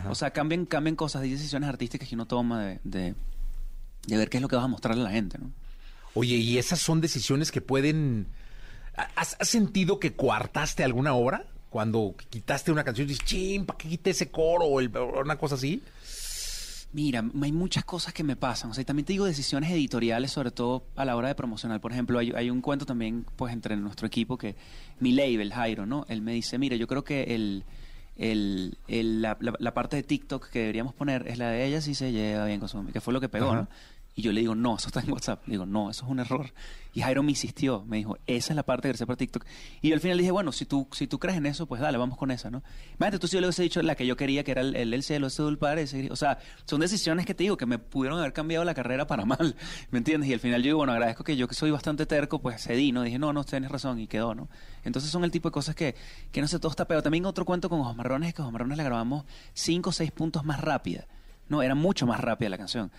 [0.10, 3.16] O sea, cambian, cambian cosas, hay decisiones artísticas que uno toma de, de,
[4.08, 5.52] de ver qué es lo que vas a mostrarle a la gente, ¿no?
[6.14, 8.28] Oye, y esas son decisiones que pueden...
[9.16, 11.46] ¿Has, has sentido que coartaste alguna obra?
[11.70, 14.66] Cuando quitaste una canción y dices, ching, ¿para qué quité ese coro?
[14.66, 15.82] O el- o una cosa así.
[16.94, 18.72] Mira, hay muchas cosas que me pasan.
[18.72, 21.80] O sea, también te digo decisiones editoriales, sobre todo a la hora de promocionar.
[21.80, 24.56] Por ejemplo, hay, hay un cuento también, pues, entre nuestro equipo que
[25.00, 26.06] mi label, Jairo, ¿no?
[26.10, 27.64] Él me dice, mira, yo creo que el,
[28.18, 31.80] el, el- la, la- la parte de TikTok que deberíamos poner es la de ella
[31.80, 33.56] si se lleva bien con su que fue lo que pegó, Ajá.
[33.62, 33.68] ¿no?
[34.14, 35.48] Y yo le digo, no, eso está en WhatsApp.
[35.48, 36.52] Le digo, no, eso es un error.
[36.94, 39.46] Y Jairo me insistió, me dijo, esa es la parte que sea para TikTok.
[39.82, 42.18] Y al final dije, bueno, si tú, si tú crees en eso, pues dale, vamos
[42.18, 42.62] con esa, ¿no?
[42.98, 44.94] Imagínate, tú si yo le hubiese dicho la que yo quería, que era el, el,
[44.94, 45.44] el cielo, ese
[45.82, 49.08] ese- O sea, son decisiones que te digo, que me pudieron haber cambiado la carrera
[49.08, 49.56] para mal,
[49.92, 50.30] ¿me entiendes?
[50.30, 52.92] Y al final yo digo, bueno, agradezco que yo que soy bastante terco, pues cedí,
[52.92, 53.04] ¿no?
[53.04, 54.50] Dije, no, no, tienes razón, y quedó, ¿no?
[54.84, 55.96] Entonces son el tipo de cosas que,
[56.34, 57.04] que no sé, todo está pegado.
[57.04, 60.12] También otro cuento con Ojos Marrones es que Ojos Marrones la grabamos cinco o seis
[60.12, 61.06] puntos más rápida.
[61.48, 62.92] No, era mucho más rápida la canción.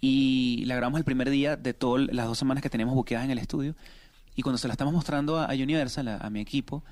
[0.00, 3.30] Y la grabamos el primer día de todas las dos semanas que teníamos buqueadas en
[3.30, 3.74] el estudio.
[4.34, 6.84] Y cuando se la estamos mostrando a, Universal, a, mi equipo,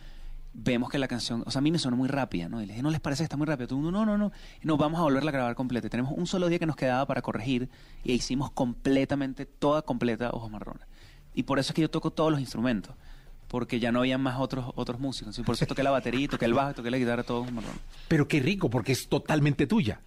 [0.55, 2.63] vemos que la canción, o sea, a mí me sonó muy rápida, ¿no?
[2.63, 3.67] Y les dije, ¿no les parece que está muy rápida?
[3.67, 4.33] Todo el no, no, no.
[4.63, 5.91] Nos vamos a volverla a grabar completa.
[5.91, 7.69] Tenemos un solo día que nos quedaba para corregir
[8.03, 10.87] y hicimos completamente, toda completa Ojos Marrones.
[11.35, 12.95] Y por eso es que yo toco todos los instrumentos.
[13.49, 15.39] Porque ya no había más otros otros músicos.
[15.45, 17.81] Por eso toqué la batería, toqué el bajo, toqué la guitarra, todos Ojos Marrones.
[18.09, 20.01] Pero qué rico, porque es totalmente tuya.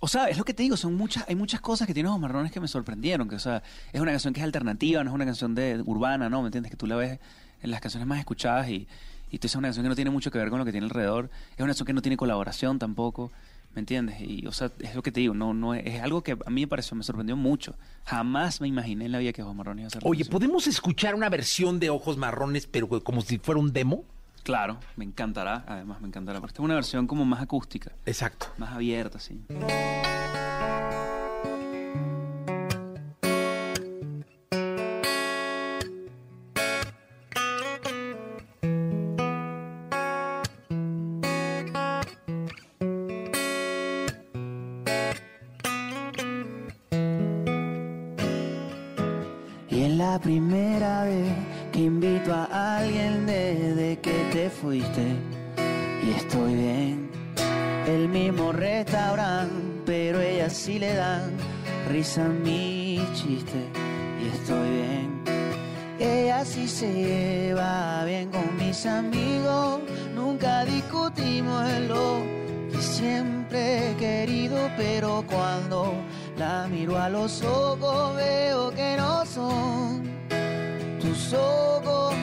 [0.00, 2.20] O sea, es lo que te digo, son muchas, hay muchas cosas que tiene Ojos
[2.20, 5.14] Marrones que me sorprendieron, que o sea, es una canción que es alternativa, no es
[5.14, 6.42] una canción de urbana, ¿no?
[6.42, 6.70] ¿Me entiendes?
[6.70, 7.18] Que tú la ves
[7.62, 8.86] en las canciones más escuchadas y,
[9.30, 10.86] y tú es una canción que no tiene mucho que ver con lo que tiene
[10.86, 13.32] alrededor, es una canción que no tiene colaboración tampoco,
[13.74, 14.20] ¿me entiendes?
[14.20, 16.50] Y o sea, es lo que te digo, no, no es, es algo que a
[16.50, 17.74] mí me pareció, me sorprendió mucho.
[18.04, 21.14] Jamás me imaginé en la vida que Ojos Marrones iba a ser Oye, ¿podemos escuchar
[21.14, 24.04] una versión de Ojos Marrones, pero como si fuera un demo?
[24.42, 28.46] Claro, me encantará, además me encantará, porque esta es una versión como más acústica, Exacto.
[28.58, 29.40] más abierta, sí.
[66.44, 69.80] Sí se lleva bien con mis amigos.
[70.12, 72.20] Nunca discutimos en lo
[72.72, 75.94] que siempre he querido, pero cuando
[76.36, 80.02] la miro a los ojos veo que no son
[81.00, 82.16] tus ojos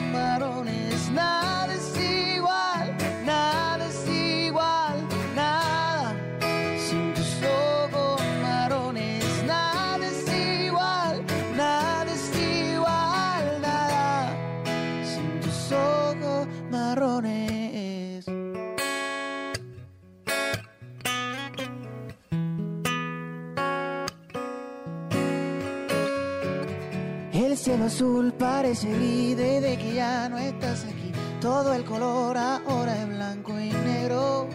[27.90, 31.10] azul parece gris desde que ya no estás aquí.
[31.40, 34.48] Todo el color ahora es blanco y negro.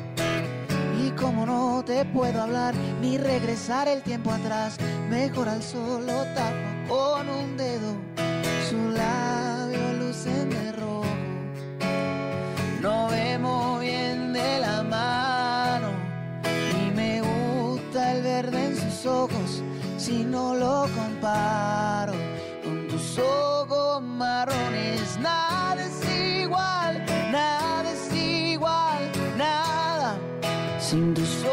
[1.03, 4.77] Y como no te puedo hablar ni regresar el tiempo atrás,
[5.09, 7.91] mejor al solo tapo con un dedo.
[8.69, 11.15] Sus labios lucen de rojo.
[12.81, 15.89] No vemos bien de la mano.
[16.79, 19.61] Y me gusta el verde en sus ojos
[19.97, 22.13] si no lo comparo
[23.19, 25.17] ojos marrones.
[25.19, 30.17] Nada es igual, nada es igual, nada.
[30.79, 31.44] Sin tus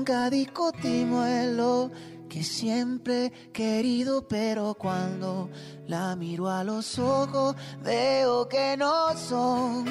[0.00, 1.90] Nunca discutimos en lo
[2.26, 5.50] que siempre he querido, pero cuando
[5.88, 9.84] la miro a los ojos veo que no son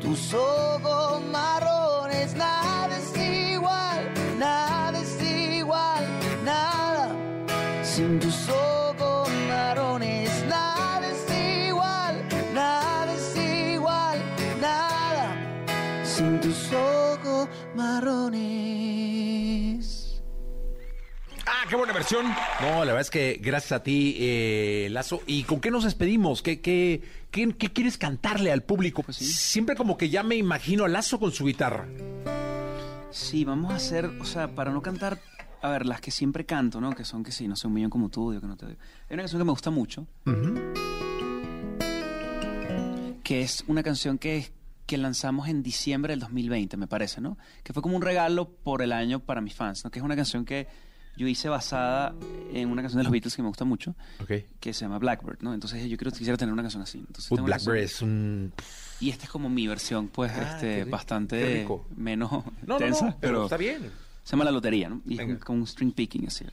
[0.00, 2.36] tus ojos marrones.
[2.36, 3.16] Nada es
[3.50, 6.04] igual, nada es igual,
[6.44, 7.08] nada.
[7.82, 11.21] Sin tus ojos marrones, nada es
[16.40, 19.02] Tus ojos marrones.
[21.46, 22.26] Ah, qué buena versión.
[22.60, 25.20] No, la verdad es que gracias a ti, eh, Lazo.
[25.26, 26.40] ¿Y con qué nos despedimos?
[26.42, 29.04] ¿Qué, qué, qué, qué quieres cantarle al público?
[29.10, 31.86] Siempre como que ya me imagino a Lazo con su guitarra.
[33.10, 35.18] Sí, vamos a hacer, o sea, para no cantar,
[35.60, 36.94] a ver, las que siempre canto, ¿no?
[36.94, 38.78] Que son que sí, no sé, un millón como tú, digo que no te digo.
[39.10, 40.06] Hay una canción que me gusta mucho,
[43.22, 44.50] que es una canción que,
[44.92, 47.38] que lanzamos en diciembre del 2020, me parece, ¿no?
[47.62, 49.90] Que fue como un regalo por el año para mis fans, ¿no?
[49.90, 50.68] Que es una canción que
[51.16, 52.14] yo hice basada
[52.52, 54.32] en una canción de los Beatles que me gusta mucho, Ok.
[54.60, 55.54] que se llama Blackbird, ¿no?
[55.54, 56.98] Entonces yo quiero, quisiera tener una canción así.
[56.98, 58.52] Entonces, Uy, Blackberry canción- es un...
[59.00, 63.16] Y esta es como mi versión, pues, Ah, este, bastante menos No, no, tensa, no,
[63.18, 63.90] pero está bien.
[64.24, 65.00] Se llama La Lotería, ¿no?
[65.06, 65.32] Y es Venga.
[65.32, 66.44] un- como un string picking, así.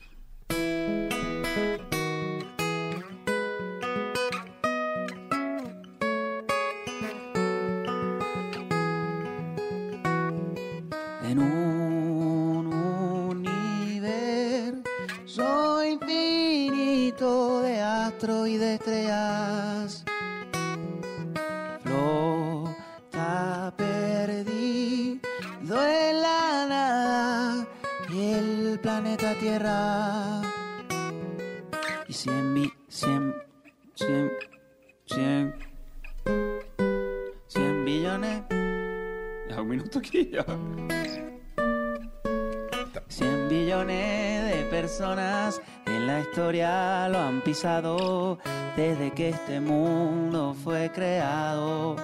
[28.82, 30.40] Planeta Tierra.
[32.08, 33.34] Y cien, bi- cien,
[33.94, 34.30] cien,
[35.06, 35.54] cien,
[37.46, 38.42] cien billones.
[39.48, 40.00] Ya, un minuto.
[43.08, 48.38] 100 billones de personas en la historia lo han pisado
[48.76, 51.96] desde que este mundo fue creado.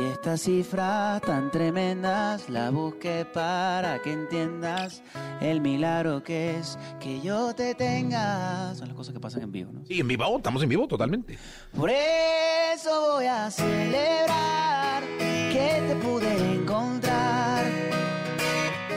[0.00, 5.02] Y estas cifras tan tremendas las busqué para que entiendas
[5.42, 8.74] el milagro que es que yo te tenga.
[8.76, 9.84] Son las cosas que pasan en vivo, ¿no?
[9.84, 11.36] Sí, en vivo, estamos en vivo totalmente.
[11.76, 17.66] Por eso voy a celebrar que te pude encontrar.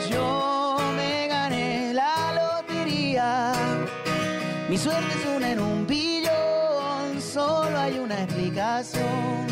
[0.10, 3.51] Yo me gané la lotería
[4.70, 9.43] Mi suerte es una en un billón, solo hay una explicación.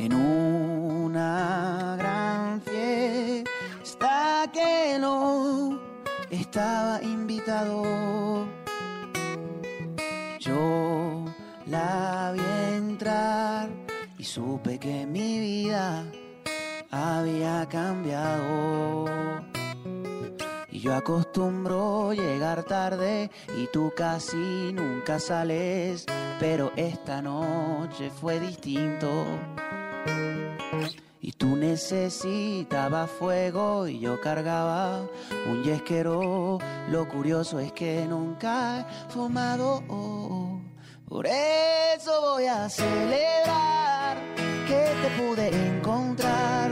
[0.00, 5.80] En una gran fiesta que no
[6.30, 8.46] estaba invitado.
[10.38, 11.24] Yo
[11.66, 13.70] la vi entrar
[14.16, 16.04] y supe que mi vida
[16.92, 19.06] había cambiado.
[20.70, 26.06] Y yo acostumbro llegar tarde y tú casi nunca sales,
[26.38, 29.26] pero esta noche fue distinto.
[31.20, 35.02] Y tú necesitabas fuego y yo cargaba
[35.50, 36.58] un yesquero.
[36.90, 39.82] Lo curioso es que nunca he fumado.
[41.08, 44.16] Por eso voy a celebrar
[44.66, 46.70] que te pude encontrar.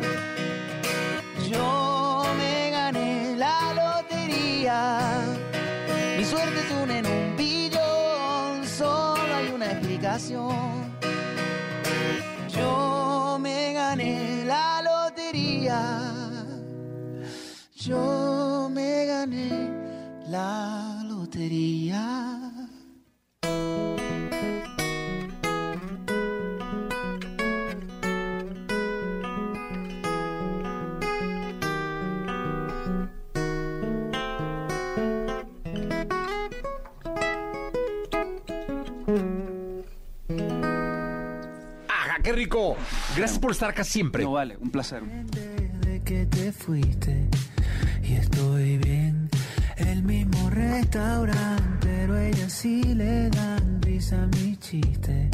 [1.50, 5.00] Yo me gané la lotería.
[6.16, 8.66] Mi suerte es una en un billón.
[8.66, 10.75] Solo hay una explicación.
[17.74, 19.70] Yo me gané
[20.28, 22.40] la lotería.
[41.88, 42.76] ¡Ajá, qué rico!
[43.16, 44.22] Gracias por estar acá siempre.
[44.22, 45.02] No vale, un placer.
[46.06, 47.28] Que te fuiste
[48.04, 49.28] y estoy bien.
[49.76, 55.28] El mismo restaurante, pero ella sí le dan risa a mi chiste.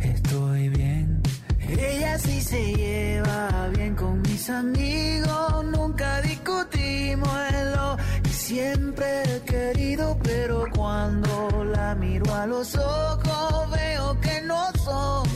[0.00, 1.20] Estoy bien.
[1.68, 5.64] Ella sí se lleva bien con mis amigos.
[5.64, 13.70] Nunca discutimos en lo que siempre he querido, pero cuando la miro a los ojos
[13.72, 15.28] veo que no son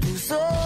[0.00, 0.65] tus ojos